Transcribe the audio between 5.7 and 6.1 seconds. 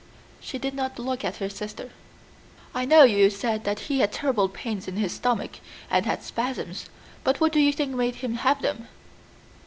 and